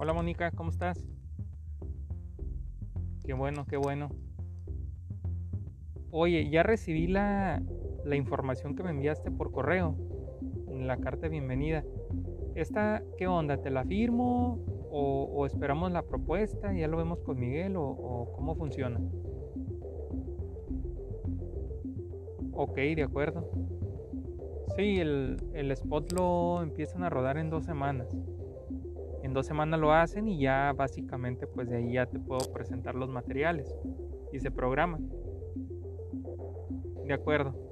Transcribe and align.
Hola 0.00 0.12
Mónica, 0.12 0.52
¿cómo 0.52 0.70
estás? 0.70 1.04
Qué 3.24 3.32
bueno, 3.32 3.66
qué 3.66 3.76
bueno. 3.76 4.10
Oye, 6.12 6.48
ya 6.50 6.62
recibí 6.62 7.08
la, 7.08 7.60
la 8.04 8.14
información 8.14 8.76
que 8.76 8.84
me 8.84 8.90
enviaste 8.90 9.32
por 9.32 9.50
correo, 9.50 9.96
en 10.68 10.86
la 10.86 10.98
carta 10.98 11.22
de 11.22 11.30
bienvenida. 11.30 11.82
¿Esta 12.54 13.02
qué 13.16 13.26
onda? 13.26 13.60
¿Te 13.60 13.70
la 13.70 13.82
firmo? 13.82 14.60
¿O, 14.92 15.44
esperamos 15.46 15.90
la 15.90 16.02
propuesta? 16.02 16.72
¿Ya 16.72 16.86
lo 16.86 16.96
vemos 16.96 17.20
con 17.22 17.40
Miguel? 17.40 17.74
¿O, 17.76 18.30
cómo 18.36 18.54
funciona? 18.54 19.00
Ok, 22.52 22.76
de 22.76 23.02
acuerdo. 23.02 23.50
Sí, 24.76 25.00
el, 25.00 25.38
el 25.54 25.72
spot 25.72 26.12
lo 26.12 26.62
empiezan 26.62 27.02
a 27.02 27.10
rodar 27.10 27.36
en 27.36 27.50
dos 27.50 27.64
semanas. 27.64 28.16
En 29.22 29.32
dos 29.32 29.46
semanas 29.46 29.80
lo 29.80 29.92
hacen 29.92 30.28
y 30.28 30.38
ya 30.40 30.72
básicamente 30.76 31.46
pues 31.46 31.68
de 31.68 31.76
ahí 31.76 31.92
ya 31.94 32.06
te 32.06 32.18
puedo 32.18 32.52
presentar 32.52 32.94
los 32.94 33.08
materiales 33.08 33.74
y 34.32 34.38
se 34.38 34.50
programan. 34.50 35.08
De 37.06 37.14
acuerdo. 37.14 37.67